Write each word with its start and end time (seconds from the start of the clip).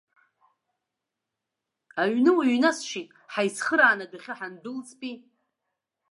Аҩны 2.01 2.31
уҩнасшьит, 2.37 3.07
ҳаицхырааны 3.33 4.03
адәахьы 4.05 4.33
ҳандәылҵпи. 4.37 5.13